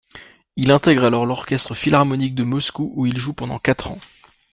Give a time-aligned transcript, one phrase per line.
[0.55, 3.99] Il intègre alors l'orchestre philharmonique de Moscou où il joue pendant quatre ans.